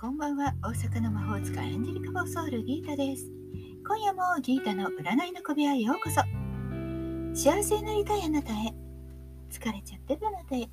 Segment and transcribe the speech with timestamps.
[0.00, 0.54] こんばんは。
[0.62, 3.32] 大阪の魔法使いエンジェリカ・フォーソウルギータです。
[3.84, 6.20] 今夜もギータの占いの小部屋へようこそ。
[7.34, 8.72] 幸せになりたいあなたへ。
[9.50, 10.68] 疲れちゃってるあなたへ。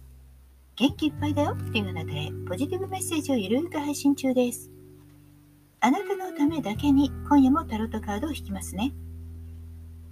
[0.76, 2.30] 元気いっぱいだよっていうあなたへ。
[2.48, 4.70] ポジティブメッセージをゆるく配信中です。
[5.80, 8.94] あなたのためだけに今夜もタロットカードを引きますね。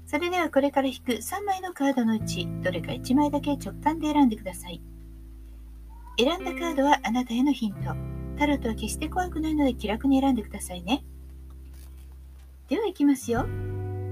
[0.08, 4.82] それではこれから引く3枚のカードのうちどれか1枚だけ直感で選んでください。
[6.18, 8.13] 選んだカードはあなたへのヒント。
[8.38, 11.04] タロットは決して怖くないので気楽に選んでくださいね。
[12.70, 13.46] では行きますよ。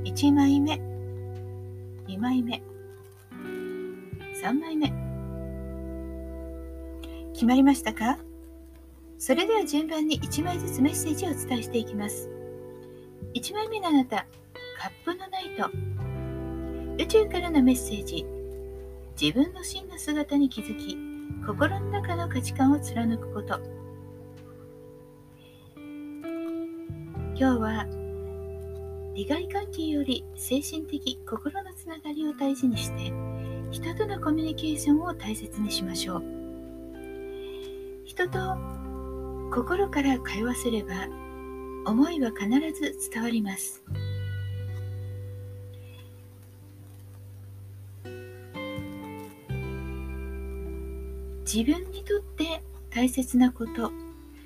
[0.03, 0.73] 1枚目、
[2.07, 2.61] 2枚目、
[4.43, 4.93] 3枚目。
[7.33, 8.17] 決まりましたか？
[9.17, 12.29] それでは順番に1枚ずつメッセージをお伝えしていきます。
[13.33, 14.25] 1枚目のあなた、
[14.79, 15.69] カップのナイト。
[17.03, 18.25] 宇宙からのメッセージ。
[19.19, 20.97] 自分の真の姿に気づき、
[21.45, 23.59] 心の中の価値観を貫くこと。
[27.41, 27.87] 今日は
[29.15, 33.11] 利害関係より精神的心のつながりを大事にして
[33.71, 36.23] 人とのコミュニケーションを大切にしましょう。
[38.05, 38.55] 人と
[39.51, 40.89] 心から通わせれば
[41.87, 42.47] 思いは必
[42.79, 43.83] ず伝わります。
[51.51, 52.61] 自分にとって
[52.91, 53.91] 大切なこと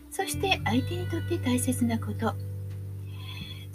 [0.09, 2.33] そして相手にとって大切なこと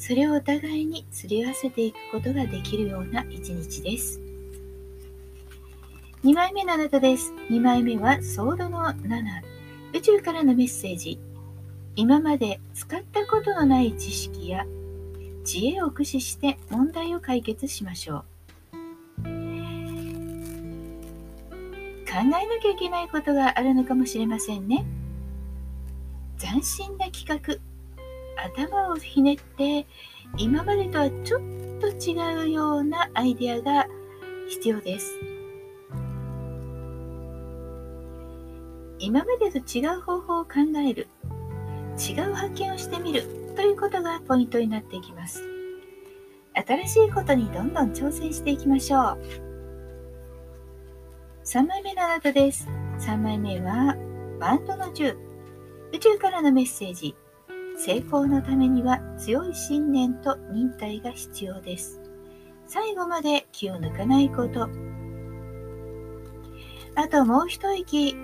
[0.00, 4.18] それをお互いにすり合わせていくことができるような一日です。
[6.24, 7.34] 2枚目のあなたです。
[7.50, 9.22] 2枚目はソードの7。
[9.92, 11.20] 宇宙からのメッセージ。
[11.96, 14.64] 今まで使ったことのない知識や
[15.44, 18.24] 知恵を駆使して問題を解決しましょう。
[22.10, 22.30] 考えな
[22.62, 24.86] きゃいけないことがあるのかもしれませんね。
[26.38, 27.60] 斬新な企画
[28.44, 29.86] 頭をひねって
[30.36, 31.40] 今までとはちょっ
[31.80, 33.86] と違うようなアイデアが
[34.48, 35.12] 必要です。
[38.98, 40.50] 今までと違う方法を考
[40.86, 41.08] える。
[41.98, 43.24] 違う発見をしてみる。
[43.56, 45.42] ということがポイントになっていきます。
[46.54, 49.22] 新しいことにどんどん挑戦していきましょう。
[51.44, 52.68] 3枚目のあなたです。
[52.98, 53.96] 3枚目は
[54.38, 55.16] バンドの10
[55.92, 57.14] 宇宙からのメッセージ。
[57.82, 61.98] 成功のためには強い信念と忍耐が必要です。
[62.66, 64.68] 最後まで気を抜かないこと。
[66.94, 68.14] あともう一息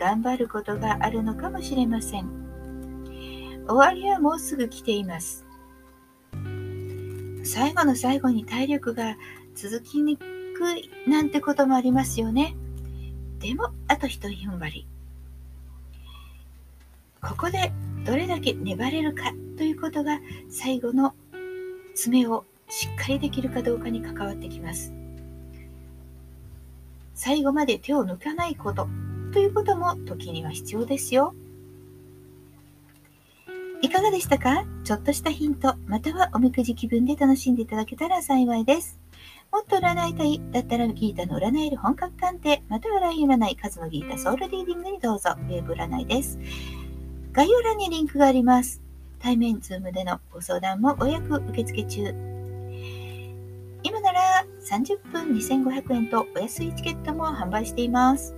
[0.00, 2.28] 頑張ることがあるのかもしれません。
[3.68, 5.46] 終わりはもうすぐ来ています。
[7.44, 9.14] 最後の最後に体力が
[9.54, 10.24] 続きにく
[10.76, 12.56] いなんてこともありますよね。
[13.38, 14.88] でも、あと一踏ん張り。
[17.22, 17.72] ここで
[18.04, 21.14] どれだけ粘れるかということが最後の
[21.94, 24.92] 詰めをしっかりできるかどうかに関わってきます。
[27.14, 28.88] 最後まで手を抜かないこと
[29.32, 31.34] ということも時には必要ですよ。
[33.82, 34.64] いかがでしたか？
[34.82, 38.98] ちょっとしたヒント、またはおみくじ気分で楽しんでいただけたら幸いです。
[39.52, 46.38] もっと占いたいだったらギータの占える本格鑑定、またはライン占い、数のギータソウルリーディングにどうぞ、ウェブ占いです。
[47.34, 48.80] 概要欄にリンクがあります。
[49.18, 52.14] 対面ズームでのご相談もご予約受付中。
[53.82, 58.36] 今なら30分2500円とお安いチケットも販売しています。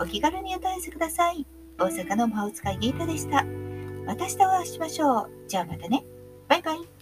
[0.00, 1.46] お気軽にお問い合わせください。
[1.78, 3.44] 大阪の魔法使いギータでした。
[4.04, 5.30] また明日お会いしましょう。
[5.46, 6.04] じゃあまたね。
[6.48, 6.99] バイバイ。